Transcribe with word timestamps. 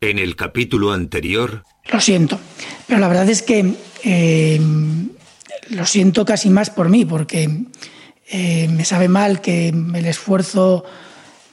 En 0.00 0.20
el 0.20 0.36
capítulo 0.36 0.92
anterior... 0.92 1.64
Lo 1.90 2.00
siento, 2.00 2.38
pero 2.86 3.00
la 3.00 3.08
verdad 3.08 3.28
es 3.28 3.42
que 3.42 3.74
eh, 4.04 4.60
lo 5.70 5.86
siento 5.86 6.24
casi 6.24 6.50
más 6.50 6.70
por 6.70 6.88
mí, 6.88 7.04
porque 7.04 7.64
eh, 8.30 8.68
me 8.68 8.84
sabe 8.84 9.08
mal 9.08 9.40
que 9.40 9.70
el 9.70 10.06
esfuerzo 10.06 10.84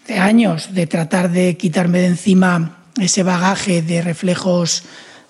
de 0.07 0.19
años 0.19 0.75
de 0.75 0.85
tratar 0.85 1.31
de 1.31 1.57
quitarme 1.57 2.01
de 2.01 2.07
encima 2.07 2.85
ese 3.01 3.23
bagaje 3.23 3.81
de 3.81 4.03
reflejos 4.03 4.83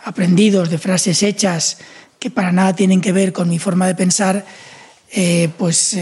aprendidos, 0.03 0.69
de 0.69 0.77
frases 0.77 1.23
hechas 1.23 1.77
que 2.19 2.29
para 2.29 2.51
nada 2.51 2.75
tienen 2.75 2.99
que 2.99 3.13
ver 3.13 3.31
con 3.31 3.47
mi 3.47 3.59
forma 3.59 3.87
de 3.87 3.95
pensar, 3.95 4.45
eh, 5.13 5.47
pues 5.57 5.97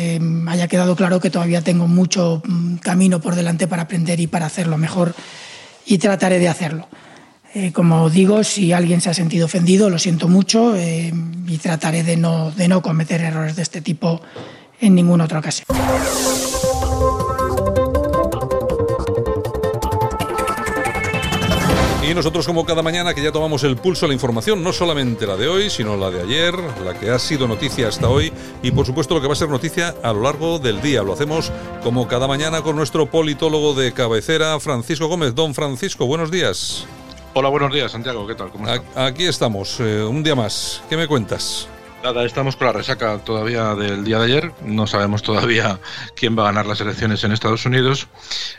haya 0.48 0.68
quedado 0.68 0.96
claro 0.96 1.20
que 1.20 1.30
todavía 1.30 1.62
tengo 1.62 1.88
mucho 1.88 2.42
mm, 2.44 2.78
camino 2.78 3.22
por 3.22 3.36
delante 3.36 3.68
para 3.68 3.84
aprender 3.84 4.20
y 4.20 4.26
para 4.26 4.48
hacerlo 4.48 4.80
mejor 4.80 5.14
y 5.86 5.98
trataré 5.98 6.40
de 6.40 6.50
hacerlo. 6.50 6.88
Eh, 7.56 7.72
como 7.72 8.10
digo, 8.10 8.44
si 8.44 8.74
alguien 8.74 9.02
se 9.02 9.10
ha 9.10 9.14
sentido 9.14 9.46
ofendido, 9.46 9.90
lo 9.90 10.00
siento 10.00 10.28
mucho 10.28 10.76
y 10.76 11.58
trataré 11.58 12.04
de 12.04 12.18
no, 12.18 12.52
de 12.52 12.68
no 12.68 12.82
cometer 12.82 13.22
errores 13.22 13.56
de 13.56 13.62
este 13.62 13.82
tipo 13.82 14.22
en 14.82 14.96
ninguna 14.96 15.26
otra 15.26 15.40
ocasión. 15.40 15.68
Y 22.06 22.14
nosotros 22.14 22.46
como 22.46 22.66
cada 22.66 22.82
mañana 22.82 23.14
que 23.14 23.24
ya 23.24 23.32
tomamos 23.32 23.64
el 23.64 23.78
pulso 23.78 24.06
a 24.06 24.10
la 24.10 24.14
información, 24.14 24.62
no 24.62 24.74
solamente 24.74 25.26
la 25.26 25.38
de 25.38 25.48
hoy, 25.48 25.70
sino 25.70 25.96
la 25.96 26.12
de 26.12 26.22
ayer, 26.22 26.54
la 26.84 26.94
que 27.00 27.10
ha 27.10 27.18
sido 27.18 27.48
noticia 27.48 27.88
hasta 27.88 28.10
hoy 28.10 28.32
y 28.62 28.72
por 28.72 28.86
supuesto 28.86 29.16
lo 29.16 29.22
que 29.22 29.28
va 29.28 29.34
a 29.34 29.38
ser 29.38 29.48
noticia 29.48 29.96
a 30.04 30.12
lo 30.12 30.22
largo 30.22 30.60
del 30.60 30.82
día. 30.82 31.02
Lo 31.02 31.14
hacemos 31.14 31.50
como 31.82 32.06
cada 32.10 32.28
mañana 32.28 32.62
con 32.62 32.76
nuestro 32.76 33.06
politólogo 33.06 33.74
de 33.74 33.94
cabecera, 33.94 34.60
Francisco 34.60 35.08
Gómez. 35.08 35.34
Don 35.34 35.54
Francisco, 35.54 36.06
buenos 36.06 36.30
días. 36.30 36.86
Hola, 37.36 37.48
buenos 37.48 37.74
días, 37.74 37.94
Santiago. 37.94 38.28
¿Qué 38.28 38.36
tal? 38.36 38.52
¿Cómo 38.52 38.68
Aquí 38.96 39.24
estamos, 39.24 39.80
eh, 39.80 40.04
un 40.04 40.24
día 40.24 40.36
más. 40.36 40.84
¿Qué 40.90 40.98
me 40.98 41.08
cuentas? 41.08 41.70
Nada, 42.04 42.26
estamos 42.26 42.58
con 42.58 42.68
la 42.68 42.74
resaca 42.74 43.18
todavía 43.20 43.76
del 43.76 44.04
día 44.04 44.20
de 44.20 44.26
ayer. 44.26 44.52
No 44.62 44.88
sabemos 44.88 45.24
todavía 45.24 45.80
quién 46.18 46.38
va 46.38 46.44
a 46.44 46.46
ganar 46.48 46.66
las 46.66 46.82
elecciones 46.82 47.24
en 47.24 47.32
Estados 47.32 47.66
Unidos. 47.66 48.10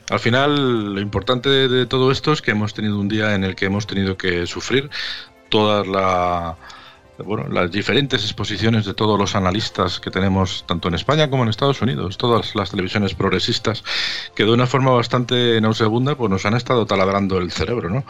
Al 0.09 0.19
final, 0.19 0.95
lo 0.95 1.01
importante 1.03 1.51
de 1.51 1.85
todo 1.85 2.11
esto 2.11 2.33
es 2.33 2.41
que 2.41 2.53
hemos 2.53 2.73
tenido 2.73 2.99
un 2.99 3.07
día 3.07 3.35
en 3.35 3.45
el 3.45 3.55
que 3.55 3.67
hemos 3.67 3.87
tenido 3.87 4.17
que 4.17 4.47
sufrir 4.47 4.89
toda 5.51 5.85
la 5.85 6.57
bueno, 7.19 7.49
las 7.49 7.71
diferentes 7.71 8.23
exposiciones 8.23 8.85
de 8.85 8.95
todos 8.95 9.19
los 9.19 9.35
analistas 9.37 10.01
que 10.01 10.11
tenemos 10.11 10.65
tanto 10.67 10.89
en 10.89 10.95
España 10.95 11.31
como 11.31 11.45
en 11.45 11.49
Estados 11.49 11.81
Unidos, 11.83 12.19
todas 12.19 12.55
las 12.55 12.71
televisiones 12.71 13.15
progresistas, 13.15 13.85
que 14.35 14.45
de 14.45 14.53
una 14.53 14.67
forma 14.67 14.91
bastante 14.91 15.61
nauseabunda 15.61 16.17
pues 16.17 16.31
nos 16.31 16.45
han 16.45 16.55
estado 16.55 16.87
taladrando 16.87 17.39
el 17.39 17.53
cerebro, 17.53 17.89
¿no? 17.91 18.05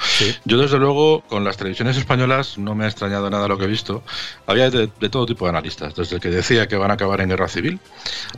Yo 0.44 0.58
desde 0.58 0.78
luego 0.78 1.22
con 1.28 1.44
las 1.44 1.56
televisiones 1.56 1.97
españolas 1.97 2.56
no 2.58 2.75
me 2.75 2.84
ha 2.84 2.88
extrañado 2.88 3.28
nada 3.28 3.48
lo 3.48 3.58
que 3.58 3.64
he 3.64 3.69
visto. 3.69 4.02
Había 4.47 4.70
de, 4.70 4.88
todo 4.88 5.27
tipo 5.27 5.44
de 5.44 5.50
analistas, 5.50 5.94
desde 5.94 6.16
el 6.16 6.22
que 6.22 6.30
decía 6.30 6.66
que 6.66 6.77
van 6.77 6.91
a 6.91 6.94
acabar 6.94 7.20
en 7.20 7.28
guerra 7.28 7.48
civil, 7.48 7.80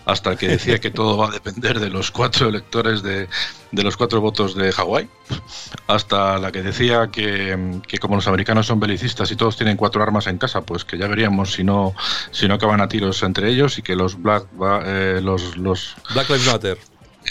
hasta 0.05 0.33
el 0.33 0.39
que 0.39 0.49
decía 0.49 0.79
que 0.79 0.91
todo 0.91 1.17
va 1.17 1.29
a 1.29 1.31
depender 1.31 1.81
de 1.81 1.91
los 1.91 2.11
cuatro 2.11 2.49
electores 2.49 3.03
de, 3.03 3.29
de 3.73 3.83
los 3.83 3.97
cuatro 3.97 4.21
votos 4.21 4.55
de 4.55 4.73
Hawái, 4.73 5.09
hasta 5.87 6.39
la 6.39 6.51
que 6.53 6.63
decía 6.63 7.09
que, 7.13 7.81
que 7.87 7.99
como 7.99 8.17
los 8.17 8.27
americanos 8.29 8.67
son 8.67 8.81
belicistas 8.81 9.31
y 9.31 9.37
todos 9.37 9.57
tienen 9.57 9.77
cuatro 9.77 10.03
armas 10.03 10.27
en 10.27 10.39
casa, 10.39 10.63
pues 10.63 10.85
que 10.85 10.99
ya 10.99 11.07
veríamos 11.07 11.53
si 11.53 11.65
no 11.65 11.95
si 12.31 12.49
no 12.49 12.55
acaban 12.55 12.81
a 12.81 12.89
tiros 12.89 13.23
entre 13.23 13.49
ellos 13.49 13.79
y 13.79 13.83
que 13.83 13.97
los 13.97 14.21
Black 14.21 14.47
eh, 14.85 15.21
los, 15.23 15.57
los 15.57 15.95
Black 16.13 16.29
Lives 16.29 16.47
Matter 16.47 16.79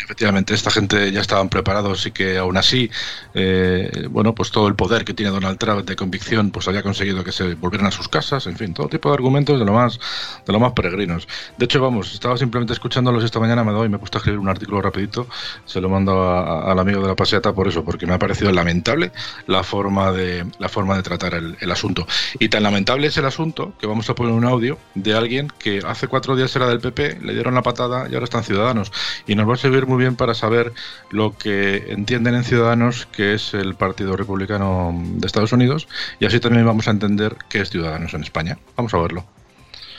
efectivamente 0.03 0.53
esta 0.53 0.71
gente 0.71 1.11
ya 1.11 1.21
estaban 1.21 1.49
preparados 1.49 2.05
y 2.05 2.11
que 2.11 2.37
aún 2.37 2.57
así 2.57 2.89
eh, 3.33 4.07
bueno 4.09 4.35
pues 4.35 4.51
todo 4.51 4.67
el 4.67 4.75
poder 4.75 5.05
que 5.05 5.13
tiene 5.13 5.31
Donald 5.31 5.57
Trump 5.57 5.85
de 5.85 5.95
convicción 5.95 6.51
pues 6.51 6.67
había 6.67 6.83
conseguido 6.83 7.23
que 7.23 7.31
se 7.31 7.55
volvieran 7.55 7.87
a 7.87 7.91
sus 7.91 8.07
casas 8.07 8.47
en 8.47 8.57
fin 8.57 8.73
todo 8.73 8.87
tipo 8.87 9.09
de 9.09 9.15
argumentos 9.15 9.59
de 9.59 9.65
lo 9.65 9.73
más 9.73 9.99
de 10.45 10.53
lo 10.53 10.59
más 10.59 10.73
peregrinos. 10.73 11.27
De 11.57 11.65
hecho 11.65 11.81
vamos 11.81 12.13
estaba 12.13 12.37
simplemente 12.37 12.73
escuchándolos 12.73 13.23
esta 13.23 13.39
mañana 13.39 13.63
me 13.63 13.71
doy 13.71 13.89
me 13.89 13.97
he 13.97 13.99
puesto 13.99 14.17
a 14.17 14.19
escribir 14.19 14.39
un 14.39 14.49
artículo 14.49 14.81
rapidito 14.81 15.27
se 15.65 15.81
lo 15.81 15.89
mando 15.89 16.29
al 16.29 16.77
amigo 16.79 17.01
de 17.01 17.07
la 17.07 17.15
paseata 17.15 17.53
por 17.53 17.67
eso 17.67 17.83
porque 17.83 18.05
me 18.05 18.13
ha 18.13 18.19
parecido 18.19 18.51
lamentable 18.51 19.11
la 19.47 19.63
forma 19.63 20.11
de 20.11 20.45
la 20.59 20.69
forma 20.69 20.95
de 20.95 21.03
tratar 21.03 21.33
el, 21.33 21.57
el 21.59 21.71
asunto. 21.71 22.07
Y 22.39 22.49
tan 22.49 22.63
lamentable 22.63 23.07
es 23.07 23.17
el 23.17 23.25
asunto 23.25 23.73
que 23.79 23.87
vamos 23.87 24.09
a 24.09 24.15
poner 24.15 24.33
un 24.33 24.45
audio 24.45 24.77
de 24.93 25.13
alguien 25.13 25.51
que 25.59 25.81
hace 25.85 26.07
cuatro 26.07 26.35
días 26.35 26.55
era 26.55 26.67
del 26.67 26.79
PP 26.79 27.19
le 27.21 27.33
dieron 27.33 27.55
la 27.55 27.61
patada 27.61 28.07
y 28.09 28.13
ahora 28.13 28.25
están 28.25 28.43
ciudadanos. 28.43 28.91
Y 29.27 29.35
nos 29.35 29.47
va 29.47 29.53
a 29.53 29.57
servir 29.57 29.84
muy 29.87 29.97
bien 29.97 30.15
para 30.15 30.33
saber 30.33 30.73
lo 31.09 31.37
que 31.37 31.91
entienden 31.91 32.35
en 32.35 32.43
Ciudadanos, 32.43 33.05
que 33.05 33.33
es 33.33 33.53
el 33.53 33.75
Partido 33.75 34.15
Republicano 34.15 34.93
de 34.95 35.25
Estados 35.25 35.53
Unidos, 35.53 35.87
y 36.19 36.25
así 36.25 36.39
también 36.39 36.65
vamos 36.65 36.87
a 36.87 36.91
entender 36.91 37.35
qué 37.49 37.61
es 37.61 37.69
Ciudadanos 37.69 38.13
en 38.13 38.21
España. 38.21 38.57
Vamos 38.75 38.93
a 38.93 38.97
verlo. 38.97 39.23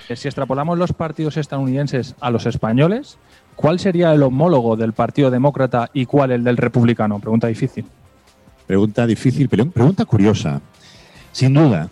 Eh, 0.09 0.17
si 0.17 0.29
extrapolamos 0.29 0.79
los 0.79 0.93
partidos 0.93 1.37
estadounidenses 1.37 2.15
a 2.21 2.31
los 2.31 2.47
españoles, 2.47 3.19
¿cuál 3.57 3.79
sería 3.79 4.13
el 4.13 4.23
homólogo 4.23 4.77
del 4.77 4.93
Partido 4.93 5.31
Demócrata 5.31 5.91
y 5.93 6.07
cuál 6.07 6.31
el 6.31 6.45
del 6.45 6.57
Republicano? 6.57 7.19
Pregunta 7.19 7.49
difícil. 7.49 7.87
Pregunta 8.67 9.07
difícil, 9.07 9.49
pero 9.49 9.69
pregunta 9.71 10.05
curiosa. 10.05 10.61
Sin 11.33 11.55
duda, 11.55 11.91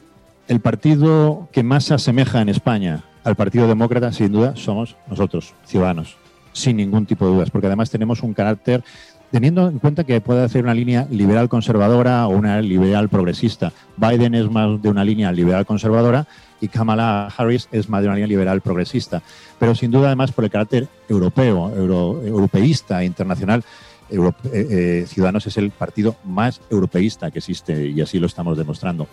el 0.49 0.61
partido 0.61 1.49
que 1.53 1.63
más 1.63 1.85
se 1.85 1.95
asemeja 1.95 2.41
en 2.41 2.49
España 2.49 3.05
al 3.25 3.37
Partido 3.37 3.67
Demócrata, 3.67 4.13
sin 4.13 4.33
duda, 4.33 4.55
somos 4.57 4.97
nosotros, 5.09 5.55
ciudadanos 5.67 6.24
sin 6.55 6.79
ningún 6.79 7.05
tipo 7.05 7.27
de 7.27 7.35
dudas, 7.35 7.51
porque 7.51 7.67
además 7.67 7.91
tenemos 7.91 8.23
un 8.23 8.33
carácter 8.33 8.83
teniendo 9.31 9.69
en 9.69 9.81
cuenta 9.81 10.05
que 10.05 10.21
puede 10.21 10.45
hacer 10.45 10.63
una 10.63 10.75
línea 10.75 11.07
liberal 11.11 11.49
conservadora 11.49 12.27
o 12.29 12.31
una 12.31 12.63
liberal 12.63 13.09
progresista. 13.09 13.73
Biden 13.97 14.35
es 14.35 14.49
más 14.49 14.81
de 14.81 14.89
una 14.89 15.05
línea 15.05 15.33
liberal 15.33 15.67
conservadora 15.67 16.27
y 16.61 16.69
Kamala 16.69 17.27
Harris 17.37 17.69
es 17.73 17.89
más 17.89 18.03
de 18.03 18.09
una 18.09 18.15
línea 18.15 18.29
liberal 18.29 18.61
progresista. 18.61 19.23
Pero 19.59 19.75
sin 19.75 19.91
duda, 19.91 20.07
además, 20.07 20.31
por 20.31 20.45
el 20.45 20.51
carácter 20.51 20.89
europeo, 21.09 21.73
europeísta, 21.75 23.03
internacional, 23.03 23.65
eh, 24.09 24.19
eh, 24.53 25.05
Ciudadanos 25.09 25.47
es 25.49 25.57
el 25.57 25.71
partido 25.71 26.15
más 26.25 26.61
europeísta 26.71 27.31
que 27.33 27.41
existe 27.41 27.89
y 27.89 28.01
así 28.01 28.21
lo 28.21 28.27
estamos 28.27 28.57
demostrando. 28.57 29.09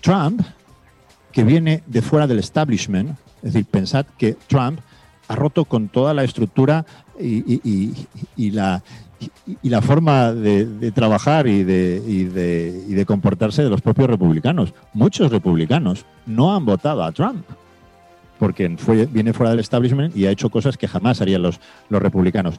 Trump, 0.00 0.42
que 1.30 1.44
viene 1.44 1.84
de 1.86 2.02
fuera 2.02 2.26
del 2.26 2.40
establishment, 2.40 3.10
es 3.42 3.52
decir, 3.52 3.66
pensad 3.66 4.06
que 4.16 4.36
Trump 4.48 4.80
ha 5.28 5.36
roto 5.36 5.66
con 5.66 5.88
toda 5.88 6.14
la 6.14 6.24
estructura 6.24 6.84
y, 7.20 8.50
la, 8.50 8.82
forma 9.82 10.32
de, 10.32 10.90
trabajar 10.92 11.46
y 11.46 11.62
de, 11.64 13.04
comportarse 13.06 13.62
de 13.62 13.70
los 13.70 13.82
propios 13.82 14.08
republicanos. 14.08 14.74
Muchos 14.94 15.30
republicanos 15.30 16.06
no 16.26 16.54
han 16.54 16.64
votado 16.64 17.04
a 17.04 17.12
Trump 17.12 17.44
porque 18.38 18.76
viene 19.10 19.32
fuera 19.32 19.50
del 19.50 19.60
establishment 19.60 20.16
y 20.16 20.26
ha 20.26 20.30
hecho 20.30 20.48
cosas 20.48 20.76
que 20.76 20.88
jamás 20.88 21.20
harían 21.20 21.42
los, 21.42 21.60
republicanos. 21.90 22.54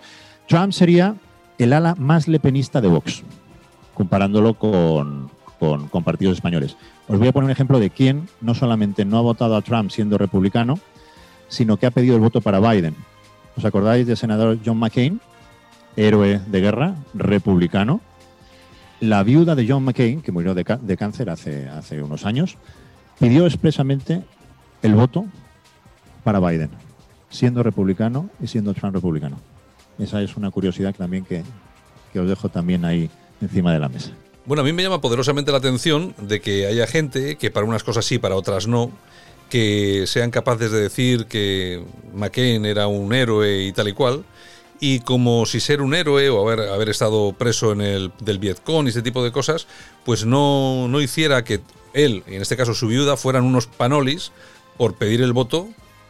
Trump 0.48 0.74
sería 0.74 1.16
el 1.58 1.74
ala 1.74 1.96
más 1.96 2.28
lepenista 2.28 2.82
de 2.82 2.90
Vox, 2.90 3.24
comparándolo 3.94 4.56
con, 4.56 5.30
con, 5.58 5.88
con 5.88 6.04
partidos 6.04 6.36
españoles. 6.36 6.76
Os 7.08 7.18
voy 7.18 7.30
a 7.30 7.32
poner 7.32 7.46
un 7.46 7.52
ejemplo 7.52 7.80
de 7.80 7.90
quién 7.90 8.28
no 8.42 8.54
solamente 8.54 9.06
no 9.06 9.18
ha 9.18 9.22
votado 9.22 9.56
a 9.56 9.62
Trump 9.62 9.90
siendo 9.90 10.18
republicano, 10.18 10.80
sino 11.50 11.78
que 11.78 11.86
ha 11.86 11.92
pedido 11.92 12.16
el 12.16 12.22
voto 12.22 12.42
para 12.42 12.60
Biden. 12.60 12.96
¿Os 13.58 13.66
acordáis 13.66 14.08
del 14.08 14.16
senador 14.16 14.58
John 14.66 14.78
McCain, 14.78 15.20
héroe 15.98 16.40
de 16.48 16.62
guerra, 16.62 16.96
republicano? 17.14 18.00
La 19.02 19.24
viuda 19.24 19.56
de 19.56 19.68
John 19.68 19.84
McCain, 19.84 20.22
que 20.22 20.32
murió 20.32 20.54
de, 20.54 20.64
cáncer 20.64 21.30
hace, 21.30 22.02
unos 22.02 22.26
años, 22.26 22.58
pidió 23.20 23.46
expresamente 23.46 24.24
el 24.82 24.96
voto 24.96 25.26
para 26.24 26.40
Biden, 26.40 26.70
siendo 27.30 27.64
republicano 27.64 28.30
y 28.42 28.48
siendo 28.48 28.74
Trump 28.74 28.96
republicano. 28.96 29.38
Esa 29.98 30.22
es 30.22 30.38
una 30.38 30.52
curiosidad 30.52 30.96
también 30.96 31.26
que, 31.26 31.44
que 32.14 32.20
os 32.20 32.30
dejo 32.30 32.50
también 32.50 32.86
ahí 32.86 33.10
encima 33.42 33.74
de 33.74 33.80
la 33.80 33.90
mesa. 33.90 34.12
Bueno, 34.46 34.62
a 34.62 34.66
mí 34.66 34.74
me 34.74 34.82
llama 34.82 35.02
poderosamente 35.02 35.52
la 35.52 35.58
atención 35.58 36.16
de 36.18 36.40
que 36.42 36.66
haya 36.66 36.88
gente 36.88 37.36
que 37.36 37.52
para 37.52 37.66
unas 37.66 37.84
cosas 37.84 38.06
sí, 38.06 38.20
para 38.20 38.36
otras 38.36 38.68
no, 38.68 38.92
que 39.50 40.06
sean 40.08 40.32
capaces 40.32 40.72
de 40.72 40.80
decir 40.80 41.26
que 41.26 41.84
McCain 42.14 42.66
era 42.66 42.88
un 42.88 43.14
héroe 43.14 43.64
y 43.64 43.72
tal 43.72 43.88
y 43.88 43.94
cual, 43.94 44.24
y 44.80 45.00
como 45.02 45.46
si 45.46 45.60
ser 45.60 45.82
un 45.82 45.94
héroe 45.94 46.30
o 46.30 46.48
haber, 46.48 46.70
haber 46.70 46.90
estado 46.90 47.34
preso 47.34 47.74
en 47.74 47.82
el 47.82 48.12
del 48.20 48.40
Vietcong 48.40 48.86
y 48.86 48.90
ese 48.90 49.02
tipo 49.02 49.24
de 49.24 49.32
cosas, 49.32 49.68
pues 50.06 50.26
no, 50.26 50.88
no 50.88 51.02
hiciera 51.02 51.44
que 51.44 51.60
él, 51.94 52.24
y 52.28 52.36
en 52.36 52.42
este 52.42 52.56
caso 52.56 52.74
su 52.74 52.88
viuda, 52.88 53.18
fueran 53.18 53.44
unos 53.44 53.68
panolis 53.68 54.32
por 54.78 54.96
pedir 54.96 55.22
el 55.22 55.34
voto 55.34 55.68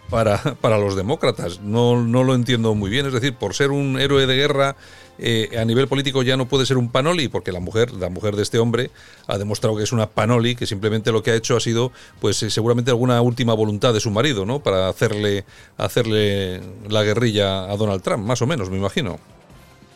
para, 0.09 0.37
para 0.61 0.77
los 0.77 0.95
demócratas. 0.95 1.61
No, 1.61 2.01
no 2.01 2.23
lo 2.23 2.35
entiendo 2.35 2.75
muy 2.75 2.89
bien, 2.89 3.05
es 3.05 3.13
decir, 3.13 3.33
por 3.35 3.53
ser 3.53 3.71
un 3.71 3.99
héroe 3.99 4.25
de 4.27 4.35
guerra 4.35 4.75
eh, 5.21 5.57
a 5.59 5.65
nivel 5.65 5.87
político 5.89 6.23
ya 6.23 6.37
no 6.37 6.47
puede 6.47 6.65
ser 6.65 6.77
un 6.77 6.89
panoli, 6.89 7.27
porque 7.27 7.51
la 7.51 7.59
mujer, 7.59 7.91
la 7.91 8.09
mujer 8.09 8.37
de 8.37 8.43
este 8.43 8.57
hombre, 8.57 8.89
ha 9.27 9.37
demostrado 9.37 9.75
que 9.75 9.83
es 9.83 9.91
una 9.91 10.07
panoli, 10.07 10.55
que 10.55 10.65
simplemente 10.65 11.11
lo 11.11 11.21
que 11.21 11.31
ha 11.31 11.35
hecho 11.35 11.57
ha 11.57 11.59
sido, 11.59 11.91
pues 12.21 12.41
eh, 12.43 12.49
seguramente 12.49 12.91
alguna 12.91 13.21
última 13.21 13.53
voluntad 13.53 13.93
de 13.93 13.99
su 13.99 14.11
marido, 14.11 14.45
¿no? 14.45 14.59
Para 14.59 14.87
hacerle, 14.87 15.43
hacerle 15.77 16.61
la 16.87 17.03
guerrilla 17.03 17.69
a 17.69 17.75
Donald 17.75 18.01
Trump, 18.01 18.25
más 18.25 18.41
o 18.41 18.47
menos, 18.47 18.69
me 18.69 18.77
imagino. 18.77 19.19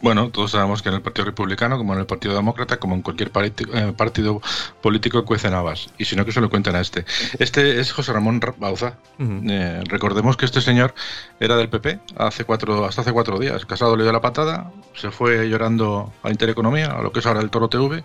Bueno, 0.04 0.32
todos 0.32 0.52
sabemos 0.52 0.82
que 0.82 0.90
en 0.90 0.96
el 0.96 1.02
Partido 1.02 1.24
Republicano, 1.24 1.78
como 1.78 1.94
en 1.94 2.00
el 2.02 2.06
Partido 2.06 2.36
Demócrata, 2.36 2.76
como 2.76 2.94
en 2.94 3.02
cualquier 3.02 3.32
eh, 3.34 3.94
partido 3.96 4.42
político, 4.82 5.24
cuecen 5.24 5.54
habas. 5.54 5.94
Y 5.98 6.04
si 6.04 6.18
no, 6.18 6.26
que 6.26 6.34
se 6.34 6.42
lo 6.42 6.50
cuenten 6.50 6.76
a 6.76 6.82
este. 6.82 7.06
Este 7.40 7.80
es 7.80 7.94
José 7.94 8.12
Ramón 8.12 8.42
Bauza. 8.58 8.98
Eh, 9.18 9.82
recordemos 9.88 10.36
que 10.36 10.44
este 10.44 10.60
señor 10.60 10.94
era 11.40 11.56
del 11.56 11.70
PP 11.70 12.02
hace 12.18 12.44
cuatro, 12.44 12.84
hasta 12.84 13.00
hace 13.00 13.14
cuatro 13.14 13.40
días. 13.40 13.66
Casado 13.66 13.96
le 13.96 14.04
dio 14.04 14.12
la 14.12 14.20
patada, 14.20 14.74
se 14.94 15.10
fue 15.10 15.48
llorando 15.48 16.12
a 16.22 16.32
Intereconomía, 16.32 16.88
a 16.88 17.02
lo 17.02 17.14
que 17.14 17.20
es 17.20 17.26
ahora 17.26 17.40
el 17.40 17.50
Toro 17.50 17.70
TV, 17.70 18.04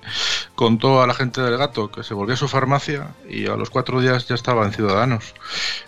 contó 0.54 1.02
a 1.02 1.06
la 1.08 1.14
gente 1.14 1.40
del 1.40 1.56
gato 1.56 1.90
que 1.90 2.04
se 2.04 2.14
volvió 2.14 2.34
a 2.34 2.36
su 2.36 2.46
farmacia 2.46 3.08
y 3.28 3.48
a 3.48 3.56
los 3.56 3.70
cuatro 3.70 4.00
días 4.00 4.28
ya 4.28 4.36
estaba 4.36 4.64
en 4.64 4.72
Ciudadanos. 4.72 5.34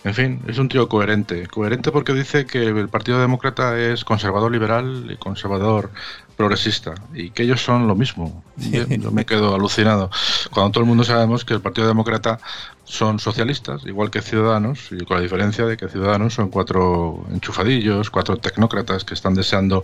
En 0.03 0.13
fin, 0.13 0.41
es 0.47 0.57
un 0.57 0.67
tío 0.67 0.89
coherente. 0.89 1.47
Coherente 1.47 1.89
porque 1.91 2.13
dice 2.13 2.45
que 2.45 2.63
el 2.63 2.89
Partido 2.89 3.21
Demócrata 3.21 3.79
es 3.79 4.03
conservador 4.03 4.51
liberal 4.51 5.07
y 5.09 5.15
conservador 5.15 5.89
progresista 6.35 6.95
y 7.13 7.29
que 7.29 7.43
ellos 7.43 7.61
son 7.61 7.87
lo 7.87 7.95
mismo. 7.95 8.43
Yo, 8.57 9.11
me 9.11 9.25
quedo 9.25 9.53
alucinado. 9.53 10.09
Cuando 10.51 10.71
todo 10.71 10.83
el 10.83 10.87
mundo 10.87 11.03
sabemos 11.03 11.45
que 11.45 11.53
el 11.53 11.61
Partido 11.61 11.87
Demócrata 11.87 12.39
son 12.83 13.19
socialistas, 13.19 13.85
igual 13.85 14.09
que 14.09 14.21
Ciudadanos, 14.21 14.91
y 14.91 15.05
con 15.05 15.17
la 15.17 15.23
diferencia 15.23 15.65
de 15.65 15.77
que 15.77 15.87
Ciudadanos 15.87 16.33
son 16.33 16.49
cuatro 16.49 17.25
enchufadillos, 17.31 18.09
cuatro 18.09 18.37
tecnócratas 18.37 19.03
que 19.03 19.13
están 19.13 19.33
deseando 19.33 19.83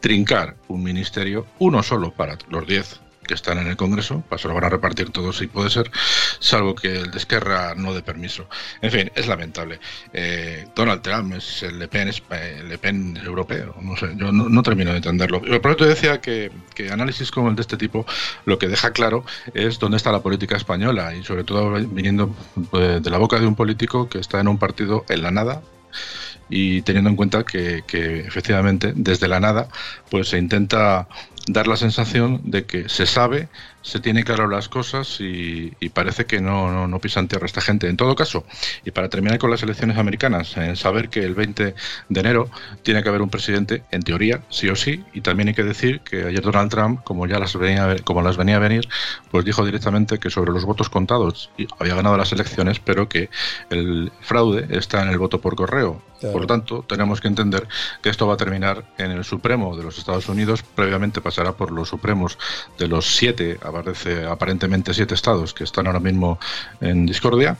trincar 0.00 0.56
un 0.68 0.82
ministerio, 0.82 1.46
uno 1.58 1.82
solo 1.82 2.10
para 2.12 2.38
los 2.48 2.66
diez 2.66 3.00
que 3.28 3.34
están 3.34 3.58
en 3.58 3.68
el 3.68 3.76
Congreso, 3.76 4.22
paso 4.28 4.48
lo 4.48 4.54
van 4.54 4.64
a 4.64 4.70
repartir 4.70 5.10
todos 5.10 5.36
si 5.36 5.46
puede 5.46 5.70
ser, 5.70 5.90
salvo 6.40 6.74
que 6.74 6.96
el 6.96 7.10
de 7.12 7.20
no 7.76 7.94
dé 7.94 8.02
permiso. 8.02 8.48
En 8.80 8.90
fin, 8.90 9.12
es 9.14 9.26
lamentable. 9.28 9.78
Eh, 10.12 10.66
Donald 10.74 11.02
Trump 11.02 11.34
es 11.34 11.62
el 11.62 11.78
Le 11.78 11.88
Pen, 11.88 12.10
Le 12.68 12.78
Pen 12.78 13.16
europeo, 13.18 13.76
no 13.82 13.96
sé, 13.96 14.08
yo 14.16 14.32
no, 14.32 14.62
termino 14.62 14.90
de 14.90 14.96
entenderlo. 14.96 15.42
Pero 15.42 15.60
por 15.60 15.72
eso 15.72 15.84
decía 15.84 16.20
que, 16.20 16.50
análisis 16.90 17.30
como 17.30 17.50
el 17.50 17.56
de 17.56 17.62
este 17.62 17.76
tipo 17.76 18.06
lo 18.46 18.58
que 18.58 18.66
deja 18.66 18.92
claro 18.92 19.24
es 19.52 19.78
dónde 19.78 19.98
está 19.98 20.10
la 20.10 20.22
política 20.22 20.56
española 20.56 21.14
y 21.14 21.22
sobre 21.22 21.44
todo 21.44 21.72
viniendo 21.72 22.34
pues, 22.70 23.02
de 23.02 23.10
la 23.10 23.18
boca 23.18 23.38
de 23.38 23.46
un 23.46 23.54
político 23.54 24.08
que 24.08 24.18
está 24.18 24.40
en 24.40 24.48
un 24.48 24.58
partido 24.58 25.04
en 25.08 25.22
la 25.22 25.30
nada 25.30 25.60
y 26.48 26.80
teniendo 26.82 27.10
en 27.10 27.16
cuenta 27.16 27.44
que, 27.44 27.82
que, 27.86 28.20
efectivamente 28.20 28.92
desde 28.96 29.28
la 29.28 29.38
nada 29.38 29.68
pues 30.10 30.28
se 30.28 30.38
intenta 30.38 31.08
dar 31.48 31.66
la 31.66 31.76
sensación 31.76 32.40
de 32.44 32.64
que 32.64 32.88
se 32.88 33.06
sabe 33.06 33.48
se 33.88 34.00
tiene 34.00 34.22
claro 34.22 34.48
las 34.48 34.68
cosas 34.68 35.16
y, 35.20 35.70
parece 35.94 36.26
que 36.26 36.42
no, 36.42 36.70
no, 36.70 36.86
no, 36.86 36.98
pisan 36.98 37.26
tierra 37.26 37.46
esta 37.46 37.62
gente. 37.62 37.88
En 37.88 37.96
todo 37.96 38.14
caso, 38.14 38.44
y 38.84 38.90
para 38.90 39.08
terminar 39.08 39.38
con 39.38 39.50
las 39.50 39.62
elecciones 39.62 39.96
americanas, 39.96 40.56
en 40.58 40.76
saber 40.76 41.08
que 41.08 41.24
el 41.24 41.34
20 41.34 41.74
de 42.10 42.20
enero 42.20 42.50
tiene 42.82 43.02
que 43.02 43.08
haber 43.08 43.22
un 43.22 43.30
presidente, 43.30 43.84
en 43.90 44.02
teoría, 44.02 44.42
sí 44.50 44.68
o 44.68 44.76
sí, 44.76 45.02
y 45.14 45.22
también 45.22 45.48
hay 45.48 45.54
que 45.54 45.64
decir 45.64 46.00
que 46.00 46.24
ayer 46.24 46.42
Donald 46.42 46.70
Trump, 46.70 47.02
como 47.02 47.26
ya 47.26 47.38
las 47.38 47.56
venía, 47.56 47.96
como 48.04 48.20
las 48.20 48.36
venía 48.36 48.56
a 48.56 48.58
venir, 48.58 48.86
pues 49.30 49.46
dijo 49.46 49.64
directamente 49.64 50.18
que 50.18 50.28
sobre 50.28 50.52
los 50.52 50.66
votos 50.66 50.90
contados 50.90 51.50
había 51.78 51.94
ganado 51.94 52.18
las 52.18 52.30
elecciones, 52.32 52.80
pero 52.80 53.08
que 53.08 53.30
el 53.70 54.12
fraude 54.20 54.66
está 54.70 55.02
en 55.02 55.08
el 55.08 55.18
voto 55.18 55.40
por 55.40 55.56
correo. 55.56 56.02
Por 56.20 56.40
lo 56.40 56.46
tanto, 56.46 56.84
tenemos 56.86 57.20
que 57.20 57.28
entender 57.28 57.68
que 58.02 58.08
esto 58.08 58.26
va 58.26 58.34
a 58.34 58.36
terminar 58.36 58.84
en 58.98 59.12
el 59.12 59.24
Supremo 59.24 59.76
de 59.76 59.84
los 59.84 59.98
Estados 59.98 60.28
Unidos, 60.28 60.64
previamente 60.74 61.20
pasará 61.20 61.52
por 61.52 61.70
los 61.70 61.88
Supremos 61.88 62.38
de 62.76 62.88
los 62.88 63.16
siete 63.16 63.58
aparece 63.78 64.26
aparentemente 64.26 64.92
siete 64.92 65.14
estados 65.14 65.54
que 65.54 65.64
están 65.64 65.86
ahora 65.86 66.00
mismo 66.00 66.38
en 66.80 67.06
discordia 67.06 67.56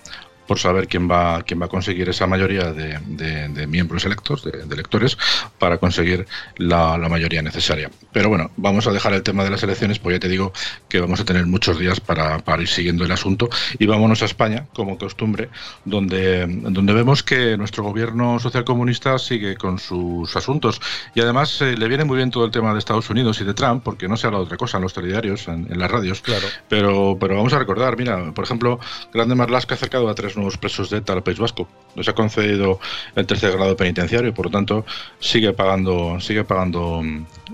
por 0.49 0.59
saber 0.59 0.89
quién 0.89 1.09
va, 1.09 1.43
quién 1.43 1.61
va 1.61 1.67
a 1.67 1.69
conseguir 1.69 2.09
esa 2.09 2.27
mayoría 2.27 2.73
de, 2.73 3.67
miembros 3.69 4.05
electos, 4.07 4.43
de, 4.43 4.63
electores, 4.75 5.19
para 5.59 5.77
conseguir 5.77 6.27
la, 6.57 6.97
mayoría 7.09 7.43
necesaria. 7.43 7.91
Pero 8.13 8.31
bueno, 8.31 8.51
vamos 8.57 8.87
a 8.87 8.93
dejar 8.93 9.13
el 9.13 9.23
tema 9.23 9.45
de 9.45 9.51
las 9.51 9.63
elecciones, 9.63 9.99
pues 9.99 10.17
ya 10.17 10.21
te 10.21 10.29
digo 10.29 10.53
que 10.89 11.01
vamos 11.01 11.21
a 11.21 11.25
tener 11.25 11.47
muchos 11.47 11.79
días 11.79 12.01
para, 12.01 12.43
ir 12.59 12.69
siguiendo 12.69 13.05
el 13.05 13.13
asunto. 13.13 13.51
Y 13.79 13.87
vámonos 13.87 14.23
a 14.23 14.25
España, 14.25 14.67
como 14.73 14.97
costumbre, 14.97 15.51
donde, 15.85 16.47
donde 16.49 16.93
vemos 16.95 17.23
que 17.23 17.57
nuestro 17.59 17.85
gobierno 17.85 18.41
socialcomunista 18.41 19.19
sigue 19.19 19.57
con 19.57 19.79
sus 19.79 20.35
asuntos. 20.35 20.81
Y 21.15 21.21
además 21.21 21.61
eh, 21.61 21.77
le 21.77 21.89
viene 21.89 22.05
muy 22.05 22.17
bien 22.17 22.31
todo 22.31 22.47
el 22.47 22.51
tema 22.51 22.73
de 22.73 22.79
Estados 22.79 23.11
Unidos 23.11 23.39
y 23.43 23.45
de 23.45 23.53
Trump, 23.53 23.83
porque 23.85 24.09
no 24.09 24.17
se 24.17 24.27
habla 24.27 24.39
de 24.39 24.45
otra 24.45 24.57
cosa 24.57 24.79
en 24.79 24.85
los 24.85 24.95
telediarios, 24.95 25.47
en, 25.47 25.67
las 25.79 25.91
radios. 25.91 26.23
Claro. 26.23 26.47
Pero, 26.69 27.19
pero 27.21 27.37
vamos 27.37 27.53
a 27.53 27.59
recordar, 27.59 27.99
mira, 27.99 28.33
por 28.33 28.45
ejemplo, 28.45 28.81
Grande 29.13 29.35
Marlasca 29.35 29.75
ha 29.75 29.77
acercado 29.77 30.09
a 30.09 30.15
tres 30.15 30.38
nuevos 30.39 30.57
presos 30.57 30.91
de 30.91 30.99
ETA 30.99 31.13
al 31.13 31.23
País 31.23 31.39
Vasco. 31.39 31.69
Les 31.95 32.09
ha 32.09 32.15
concedido 32.15 32.81
el 33.17 33.27
tercer 33.27 33.53
grado 33.53 33.77
penitenciario 33.77 34.31
y 34.31 34.33
por 34.33 34.47
lo 34.47 34.51
tanto 34.51 34.87
sigue 35.19 35.53
pagando, 35.53 36.21
sigue 36.21 36.45
pagando 36.45 37.03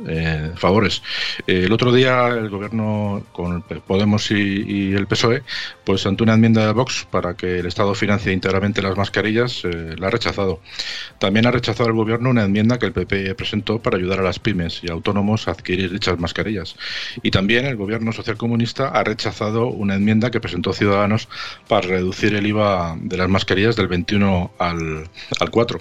eh, 0.06 0.52
favores. 0.56 1.02
el 1.46 1.72
otro 1.72 1.92
día 1.92 2.28
el 2.28 2.50
gobierno 2.50 3.24
con 3.32 3.62
Podemos 3.62 4.30
y, 4.30 4.92
el 4.94 5.06
PSOE, 5.06 5.42
pues 5.84 6.06
ante 6.06 6.22
una 6.22 6.34
enmienda 6.34 6.66
de 6.66 6.72
Vox 6.72 7.06
para 7.10 7.34
que 7.34 7.60
el 7.60 7.66
Estado 7.66 7.94
financie 7.94 8.32
íntegramente 8.32 8.82
las 8.82 8.96
mascarillas, 8.96 9.64
eh, 9.64 9.94
la 9.98 10.08
ha 10.08 10.10
rechazado. 10.10 10.60
También 11.18 11.46
ha 11.46 11.50
rechazado 11.50 11.88
el 11.88 11.94
gobierno 11.94 12.30
una 12.30 12.44
enmienda 12.44 12.78
que 12.78 12.86
el 12.86 12.92
PP 12.92 13.34
presentó 13.34 13.78
para 13.78 13.96
ayudar 13.96 14.20
a 14.20 14.22
las 14.22 14.38
pymes 14.38 14.80
y 14.82 14.90
autónomos 14.90 15.48
a 15.48 15.52
adquirir 15.52 15.90
dichas 15.90 16.18
mascarillas. 16.18 16.76
Y 17.22 17.30
también 17.30 17.64
el 17.66 17.76
gobierno 17.76 18.12
socialcomunista 18.12 18.88
ha 18.88 19.04
rechazado 19.04 19.68
una 19.68 19.94
enmienda 19.94 20.30
que 20.30 20.40
presentó 20.40 20.72
Ciudadanos 20.72 21.28
para 21.68 21.86
reducir 21.86 22.34
el 22.34 22.46
IVA 22.46 22.73
de 22.96 23.16
las 23.16 23.28
mascarillas 23.28 23.76
del 23.76 23.88
21 23.88 24.52
al, 24.58 25.08
al 25.40 25.50
4. 25.50 25.80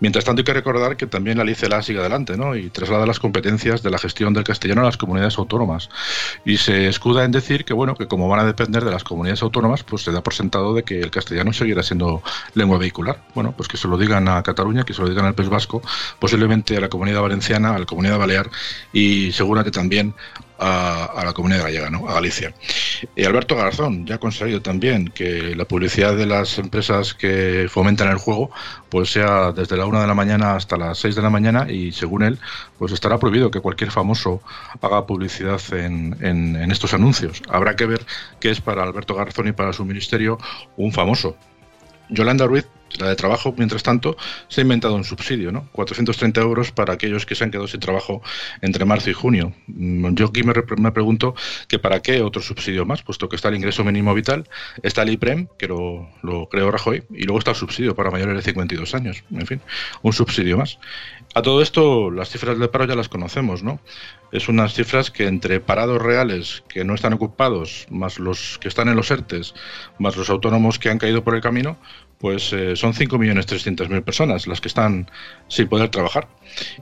Mientras 0.00 0.24
tanto, 0.24 0.40
hay 0.40 0.44
que 0.44 0.52
recordar 0.52 0.96
que 0.96 1.06
también 1.06 1.38
la 1.38 1.44
LICELA 1.44 1.82
sigue 1.82 1.98
adelante 1.98 2.36
¿no? 2.36 2.54
y 2.56 2.70
traslada 2.70 3.06
las 3.06 3.18
competencias 3.18 3.82
de 3.82 3.90
la 3.90 3.98
gestión 3.98 4.32
del 4.32 4.44
castellano 4.44 4.82
a 4.82 4.84
las 4.84 4.96
comunidades 4.96 5.38
autónomas. 5.38 5.88
Y 6.44 6.58
se 6.58 6.88
escuda 6.88 7.24
en 7.24 7.32
decir 7.32 7.64
que, 7.64 7.74
bueno, 7.74 7.94
que 7.94 8.06
como 8.06 8.28
van 8.28 8.40
a 8.40 8.44
depender 8.44 8.84
de 8.84 8.90
las 8.90 9.04
comunidades 9.04 9.42
autónomas, 9.42 9.82
pues 9.82 10.02
se 10.02 10.12
da 10.12 10.22
por 10.22 10.34
sentado 10.34 10.74
de 10.74 10.82
que 10.82 11.00
el 11.00 11.10
castellano 11.10 11.52
seguirá 11.52 11.82
siendo 11.82 12.22
lengua 12.54 12.78
vehicular. 12.78 13.22
Bueno, 13.34 13.52
pues 13.56 13.68
que 13.68 13.76
se 13.76 13.88
lo 13.88 13.96
digan 13.98 14.28
a 14.28 14.42
Cataluña, 14.42 14.84
que 14.84 14.94
se 14.94 15.02
lo 15.02 15.08
digan 15.08 15.24
al 15.24 15.34
País 15.34 15.48
Vasco, 15.48 15.82
posiblemente 16.18 16.76
a 16.76 16.80
la 16.80 16.88
comunidad 16.88 17.22
valenciana, 17.22 17.74
a 17.74 17.78
la 17.78 17.86
comunidad 17.86 18.18
balear 18.18 18.50
y 18.92 19.32
seguramente 19.32 19.70
también 19.70 20.14
a, 20.58 21.22
la 21.24 21.32
comunidad 21.32 21.64
gallega, 21.64 21.90
¿no? 21.90 22.08
a 22.08 22.14
Galicia. 22.14 22.52
Y 23.14 23.24
Alberto 23.24 23.56
Garzón 23.56 24.06
ya 24.06 24.16
ha 24.16 24.18
conseguido 24.18 24.60
también 24.60 25.08
que 25.08 25.54
la 25.54 25.64
publicidad 25.64 26.16
de 26.16 26.26
las 26.26 26.58
empresas 26.58 27.14
que 27.14 27.66
fomentan 27.70 28.08
el 28.08 28.18
juego 28.18 28.50
pues 28.88 29.12
sea 29.12 29.52
desde 29.52 29.76
la 29.76 29.86
una 29.86 30.00
de 30.00 30.06
la 30.06 30.14
mañana 30.14 30.56
hasta 30.56 30.76
las 30.76 30.98
6 30.98 31.14
de 31.14 31.22
la 31.22 31.30
mañana 31.30 31.70
y 31.70 31.92
según 31.92 32.22
él 32.22 32.38
pues 32.78 32.92
estará 32.92 33.18
prohibido 33.18 33.50
que 33.50 33.60
cualquier 33.60 33.90
famoso 33.90 34.42
haga 34.80 35.06
publicidad 35.06 35.60
en, 35.72 36.16
en 36.20 36.70
estos 36.70 36.94
anuncios. 36.94 37.42
Habrá 37.48 37.76
que 37.76 37.86
ver 37.86 38.04
qué 38.40 38.50
es 38.50 38.60
para 38.60 38.82
Alberto 38.82 39.14
Garzón 39.14 39.48
y 39.48 39.52
para 39.52 39.72
su 39.72 39.84
ministerio 39.84 40.38
un 40.76 40.92
famoso. 40.92 41.36
Yolanda 42.10 42.46
Ruiz 42.46 42.66
la 42.98 43.08
de 43.08 43.16
trabajo, 43.16 43.54
mientras 43.56 43.82
tanto, 43.82 44.16
se 44.48 44.60
ha 44.60 44.62
inventado 44.62 44.94
un 44.94 45.04
subsidio, 45.04 45.52
¿no? 45.52 45.68
430 45.72 46.40
euros 46.40 46.72
para 46.72 46.94
aquellos 46.94 47.26
que 47.26 47.34
se 47.34 47.44
han 47.44 47.50
quedado 47.50 47.68
sin 47.68 47.80
trabajo 47.80 48.22
entre 48.62 48.84
marzo 48.84 49.10
y 49.10 49.12
junio. 49.12 49.52
Mm, 49.66 50.14
yo 50.14 50.26
aquí 50.26 50.42
me, 50.42 50.54
me, 50.78 50.92
pregunto 50.92 51.34
que 51.68 51.78
para 51.78 52.00
qué 52.00 52.22
otro 52.22 52.42
subsidio 52.42 52.86
más, 52.86 53.02
puesto 53.02 53.28
que 53.28 53.36
está 53.36 53.48
el 53.48 53.56
ingreso 53.56 53.84
mínimo 53.84 54.14
vital, 54.14 54.48
está 54.82 55.02
el 55.02 55.10
IPREM, 55.10 55.48
que 55.58 55.68
lo, 55.68 56.08
lo 56.22 56.48
creó 56.48 56.70
Rajoy, 56.70 57.04
y 57.10 57.24
luego 57.24 57.38
está 57.38 57.50
el 57.52 57.56
subsidio 57.56 57.94
para 57.94 58.10
mayores 58.10 58.36
de 58.36 58.42
52 58.42 58.94
años. 58.94 59.24
En 59.30 59.46
fin, 59.46 59.60
un 60.02 60.12
subsidio 60.12 60.56
más. 60.56 60.78
A 61.34 61.42
todo 61.42 61.62
esto, 61.62 62.10
las 62.10 62.30
cifras 62.30 62.58
de 62.58 62.68
paro 62.68 62.86
ya 62.86 62.94
las 62.94 63.08
conocemos, 63.08 63.62
¿no? 63.62 63.80
Es 64.32 64.48
unas 64.48 64.74
cifras 64.74 65.10
que 65.10 65.26
entre 65.26 65.60
parados 65.60 66.00
reales 66.02 66.64
que 66.68 66.84
no 66.84 66.94
están 66.94 67.12
ocupados, 67.12 67.86
más 67.90 68.18
los 68.18 68.58
que 68.58 68.68
están 68.68 68.88
en 68.88 68.96
los 68.96 69.10
ERTES, 69.10 69.54
más 69.98 70.16
los 70.16 70.30
autónomos 70.30 70.78
que 70.78 70.90
han 70.90 70.98
caído 70.98 71.22
por 71.24 71.34
el 71.34 71.40
camino, 71.40 71.78
pues 72.18 72.52
eh, 72.52 72.74
son 72.76 72.92
5.300.000 72.92 74.02
personas 74.02 74.46
las 74.46 74.60
que 74.60 74.68
están 74.68 75.10
sin 75.46 75.68
poder 75.68 75.88
trabajar. 75.88 76.28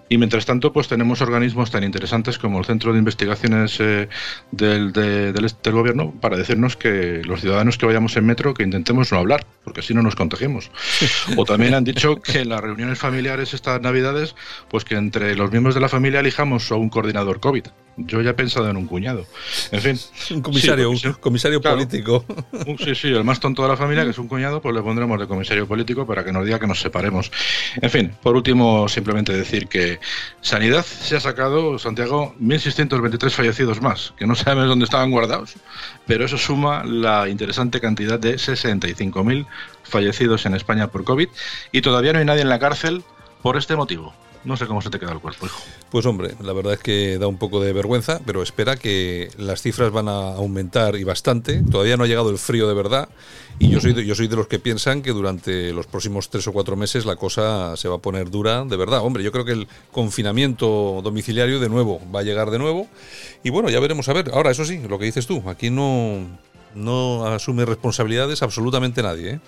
Y 0.08 0.18
mientras 0.18 0.46
tanto, 0.46 0.72
pues 0.72 0.88
tenemos 0.88 1.20
organismos 1.20 1.70
tan 1.70 1.84
interesantes 1.84 2.38
como 2.38 2.58
el 2.58 2.64
Centro 2.64 2.92
de 2.92 2.98
Investigaciones 2.98 3.78
eh, 3.80 4.08
del, 4.50 4.92
del, 4.92 5.46
Gobierno 5.66 6.12
para 6.20 6.36
decirnos 6.36 6.76
que 6.76 7.22
los 7.24 7.40
ciudadanos 7.40 7.76
que 7.76 7.86
vayamos 7.86 8.16
en 8.16 8.24
metro 8.24 8.54
que 8.54 8.62
intentemos 8.62 9.12
no 9.12 9.18
hablar, 9.18 9.44
porque 9.66 9.80
así 9.80 9.92
no 9.94 10.00
nos 10.00 10.14
contagiemos. 10.14 10.70
O 11.36 11.44
también 11.44 11.74
han 11.74 11.82
dicho 11.82 12.22
que 12.22 12.42
en 12.42 12.50
las 12.50 12.60
reuniones 12.60 13.00
familiares 13.00 13.52
estas 13.52 13.80
Navidades, 13.80 14.36
pues 14.70 14.84
que 14.84 14.94
entre 14.94 15.34
los 15.34 15.50
miembros 15.50 15.74
de 15.74 15.80
la 15.80 15.88
familia 15.88 16.20
elijamos 16.20 16.70
a 16.70 16.76
un 16.76 16.88
coordinador 16.88 17.40
COVID. 17.40 17.64
Yo 17.98 18.20
ya 18.20 18.30
he 18.30 18.34
pensado 18.34 18.68
en 18.68 18.76
un 18.76 18.86
cuñado. 18.86 19.26
En 19.72 19.80
fin. 19.80 19.98
Un 20.36 20.42
comisario, 20.42 20.90
un 20.90 20.98
comisario 21.14 21.60
político. 21.60 22.24
sí, 22.78 22.94
sí, 22.94 23.08
el 23.08 23.24
más 23.24 23.40
tonto 23.40 23.62
de 23.62 23.68
la 23.68 23.76
familia, 23.76 24.04
que 24.04 24.10
es 24.10 24.18
un 24.18 24.28
cuñado, 24.28 24.60
pues 24.60 24.74
le 24.74 24.82
pondremos 24.82 25.18
de 25.18 25.26
comisario 25.26 25.66
político 25.66 26.06
para 26.06 26.24
que 26.24 26.32
nos 26.32 26.44
diga 26.44 26.58
que 26.58 26.66
nos 26.66 26.80
separemos. 26.80 27.30
En 27.80 27.88
fin, 27.88 28.12
por 28.22 28.36
último, 28.36 28.88
simplemente 28.88 29.32
decir 29.32 29.68
que 29.68 29.98
Sanidad 30.40 30.84
se 30.84 31.16
ha 31.16 31.20
sacado, 31.20 31.78
Santiago, 31.78 32.34
1.623 32.40 33.30
fallecidos 33.30 33.80
más, 33.80 34.12
que 34.18 34.26
no 34.26 34.34
sabemos 34.34 34.68
dónde 34.68 34.84
estaban 34.84 35.10
guardados, 35.10 35.54
pero 36.06 36.24
eso 36.24 36.36
suma 36.36 36.84
la 36.84 37.28
interesante 37.28 37.80
cantidad 37.80 38.18
de 38.18 38.34
65.000 38.34 39.46
fallecidos 39.82 40.46
en 40.46 40.54
España 40.54 40.88
por 40.88 41.04
COVID 41.04 41.28
y 41.72 41.82
todavía 41.82 42.12
no 42.12 42.18
hay 42.18 42.24
nadie 42.24 42.42
en 42.42 42.48
la 42.48 42.58
cárcel 42.58 43.02
por 43.42 43.56
este 43.56 43.76
motivo. 43.76 44.14
No 44.46 44.56
sé 44.56 44.68
cómo 44.68 44.80
se 44.80 44.90
te 44.90 45.00
queda 45.00 45.10
el 45.10 45.18
cuerpo, 45.18 45.46
hijo. 45.46 45.60
Pues 45.90 46.06
hombre, 46.06 46.36
la 46.40 46.52
verdad 46.52 46.74
es 46.74 46.78
que 46.78 47.18
da 47.18 47.26
un 47.26 47.36
poco 47.36 47.60
de 47.60 47.72
vergüenza, 47.72 48.20
pero 48.24 48.44
espera 48.44 48.76
que 48.76 49.28
las 49.38 49.60
cifras 49.60 49.90
van 49.90 50.08
a 50.08 50.34
aumentar 50.34 50.94
y 50.94 51.02
bastante. 51.02 51.64
Todavía 51.68 51.96
no 51.96 52.04
ha 52.04 52.06
llegado 52.06 52.30
el 52.30 52.38
frío 52.38 52.68
de 52.68 52.74
verdad 52.74 53.08
y 53.58 53.70
yo 53.70 53.80
soy 53.80 53.92
de, 53.92 54.06
yo 54.06 54.14
soy 54.14 54.28
de 54.28 54.36
los 54.36 54.46
que 54.46 54.60
piensan 54.60 55.02
que 55.02 55.10
durante 55.10 55.72
los 55.72 55.88
próximos 55.88 56.30
tres 56.30 56.46
o 56.46 56.52
cuatro 56.52 56.76
meses 56.76 57.06
la 57.06 57.16
cosa 57.16 57.76
se 57.76 57.88
va 57.88 57.96
a 57.96 57.98
poner 57.98 58.30
dura 58.30 58.64
de 58.64 58.76
verdad. 58.76 59.00
Hombre, 59.00 59.24
yo 59.24 59.32
creo 59.32 59.44
que 59.44 59.52
el 59.52 59.66
confinamiento 59.90 61.00
domiciliario 61.02 61.58
de 61.58 61.68
nuevo 61.68 62.00
va 62.14 62.20
a 62.20 62.22
llegar 62.22 62.52
de 62.52 62.60
nuevo 62.60 62.86
y 63.42 63.50
bueno, 63.50 63.68
ya 63.68 63.80
veremos 63.80 64.08
a 64.08 64.12
ver. 64.12 64.30
Ahora, 64.32 64.52
eso 64.52 64.64
sí, 64.64 64.80
lo 64.88 64.96
que 64.96 65.06
dices 65.06 65.26
tú, 65.26 65.42
aquí 65.48 65.70
no, 65.70 66.38
no 66.76 67.26
asume 67.26 67.64
responsabilidades 67.64 68.42
absolutamente 68.42 69.02
nadie. 69.02 69.30
¿eh? 69.32 69.40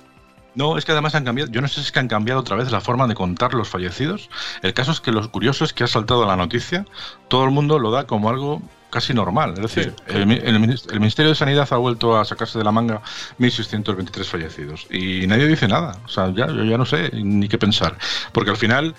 No, 0.55 0.77
es 0.77 0.85
que 0.85 0.93
además 0.93 1.15
han 1.15 1.25
cambiado. 1.25 1.51
Yo 1.53 1.61
no 1.61 1.69
sé 1.69 1.77
si 1.77 1.81
es 1.83 1.93
que 1.93 2.01
han 2.01 2.09
cambiado 2.09 2.41
otra 2.41 2.57
vez 2.57 2.73
la 2.73 2.81
forma 2.81 3.07
de 3.07 3.15
contar 3.15 3.55
los 3.55 3.69
fallecidos. 3.69 4.29
El 4.63 4.75
caso 4.75 4.91
es 4.91 5.01
que 5.01 5.13
lo 5.13 5.31
curioso 5.31 5.65
es 5.65 5.73
que 5.73 5.85
ha 5.85 5.87
saltado 5.87 6.27
la 6.27 6.37
noticia. 6.37 6.85
Todo 7.29 7.45
el 7.45 7.51
mundo 7.51 7.79
lo 7.79 7.91
da 7.91 8.07
como 8.07 8.29
algo 8.29 8.63
casi 8.91 9.13
normal. 9.15 9.55
Es 9.57 9.61
decir, 9.75 9.95
Sí. 10.07 10.15
el, 10.15 10.31
el 10.33 10.59
Minis- 10.61 10.91
el 10.91 11.01
Ministerio 11.01 11.31
de 11.31 11.35
Sanidad 11.35 11.69
ha 11.71 11.77
vuelto 11.77 12.17
a 12.17 12.25
sacarse 12.25 12.59
de 12.59 12.65
la 12.65 12.73
manga 12.73 13.03
1.623 13.39 14.25
fallecidos. 14.25 14.87
Y 14.91 15.27
nadie 15.27 15.47
dice 15.47 15.69
nada. 15.69 15.97
O 16.05 16.09
sea, 16.09 16.31
ya, 16.33 16.47
yo 16.47 16.65
ya 16.65 16.79
no 16.79 16.85
sé 16.87 17.11
ni 17.13 17.49
qué 17.49 17.59
pensar. 17.59 17.97
Porque 18.33 18.51
al 18.51 18.57
final. 18.57 18.95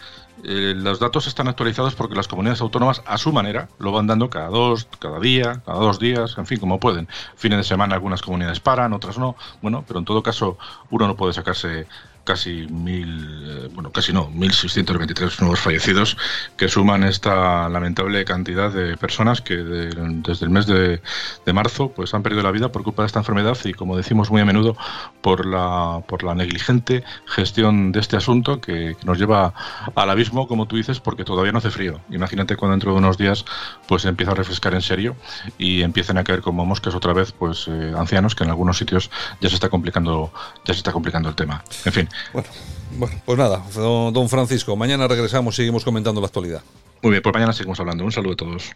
eh, 0.45 0.73
los 0.73 0.99
datos 1.01 1.27
están 1.27 1.49
actualizados 1.49 1.95
porque 1.95 2.15
las 2.15 2.29
comunidades 2.29 2.61
autónomas 2.61 3.01
a 3.05 3.17
su 3.17 3.33
manera 3.33 3.67
lo 3.77 3.91
van 3.91 4.07
dando 4.07 4.29
cada 4.29 4.47
dos, 4.47 4.87
cada 4.97 5.19
día, 5.19 5.61
cada 5.65 5.79
dos 5.79 5.99
días, 5.99 6.35
en 6.37 6.45
fin, 6.45 6.59
como 6.59 6.79
pueden. 6.79 7.09
Fines 7.35 7.57
de 7.57 7.63
semana 7.65 7.95
algunas 7.95 8.21
comunidades 8.21 8.61
paran, 8.61 8.93
otras 8.93 9.17
no. 9.17 9.35
Bueno, 9.61 9.83
pero 9.85 9.99
en 9.99 10.05
todo 10.05 10.23
caso 10.23 10.57
uno 10.91 11.07
no 11.07 11.17
puede 11.17 11.33
sacarse 11.33 11.87
casi 12.29 12.67
mil, 12.69 13.43
eh, 13.47 13.69
bueno, 13.73 13.91
casi 13.91 14.13
no, 14.13 14.29
1.623 14.29 15.39
nuevos 15.41 15.59
fallecidos 15.59 16.15
que 16.57 16.67
suman 16.69 17.03
esta 17.03 17.67
lamentable 17.69 18.23
cantidad 18.23 18.71
de 18.71 18.95
personas 18.97 19.41
que 19.41 19.55
de- 19.57 19.89
desde 20.21 20.45
el 20.45 20.51
mes 20.51 20.67
de, 20.67 21.01
de 21.43 21.53
marzo 21.53 21.91
pues 21.95 22.13
han 22.13 22.21
perdido 22.21 22.43
la 22.43 22.51
vida 22.51 22.71
por 22.71 22.83
culpa 22.83 23.01
de 23.01 23.07
esta 23.07 23.17
enfermedad 23.17 23.57
y 23.65 23.73
como 23.73 23.97
decimos 23.97 24.29
muy 24.29 24.41
a 24.41 24.45
menudo 24.45 24.77
por 25.23 25.43
la, 25.47 26.03
por 26.07 26.21
la 26.23 26.35
negligente 26.35 27.03
gestión 27.25 27.91
de 27.91 27.99
este 27.99 28.15
asunto 28.15 28.61
que, 28.61 28.95
que 28.99 29.05
nos 29.07 29.17
lleva 29.17 29.55
al 29.95 30.09
abismo, 30.11 30.47
como 30.47 30.67
tú 30.67 30.75
dices, 30.75 30.99
porque 30.99 31.23
todavía 31.23 31.51
no 31.51 31.57
hace 31.57 31.71
frío. 31.71 31.99
Imagínate 32.11 32.55
cuando 32.57 32.73
dentro 32.73 32.91
de 32.93 32.99
unos 32.99 33.17
días 33.17 33.43
pues 33.87 34.05
empieza 34.05 34.33
a 34.33 34.35
refrescar 34.35 34.75
en 34.75 34.83
serio 34.83 35.15
y 35.57 35.81
empiecen 35.81 36.19
a 36.19 36.23
caer 36.23 36.41
como 36.41 36.63
moscas 36.63 36.93
otra 36.93 37.13
vez 37.13 37.31
pues 37.31 37.65
eh, 37.67 37.93
ancianos 37.97 38.35
que 38.35 38.43
en 38.43 38.51
algunos 38.51 38.77
sitios 38.77 39.09
ya 39.41 39.49
se 39.49 39.55
está 39.55 39.69
complicando 39.69 40.31
ya 40.65 40.75
se 40.75 40.79
está 40.79 40.91
complicando 40.91 41.29
el 41.29 41.35
tema. 41.35 41.63
En 41.85 41.91
fin, 41.93 42.09
Bueno, 42.33 43.13
pues 43.25 43.37
nada, 43.37 43.63
don 43.75 44.29
Francisco, 44.29 44.75
mañana 44.75 45.07
regresamos 45.07 45.55
seguimos 45.55 45.83
comentando 45.83 46.19
la 46.21 46.27
actualidad. 46.27 46.61
muy 47.01 47.11
bien, 47.11 47.23
pues 47.23 47.33
mañana 47.33 47.53
seguimos 47.53 47.79
hablando. 47.79 48.03
Un 48.03 48.11
saludo 48.11 48.33
a 48.33 48.37
todos. 48.37 48.75